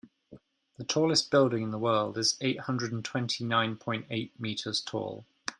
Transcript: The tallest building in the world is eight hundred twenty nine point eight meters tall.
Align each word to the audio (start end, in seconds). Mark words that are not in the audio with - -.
The 0.79 0.83
tallest 0.83 1.29
building 1.29 1.61
in 1.61 1.69
the 1.69 1.77
world 1.77 2.17
is 2.17 2.35
eight 2.41 2.61
hundred 2.61 3.05
twenty 3.05 3.43
nine 3.45 3.75
point 3.75 4.07
eight 4.09 4.31
meters 4.39 4.81
tall. 4.81 5.27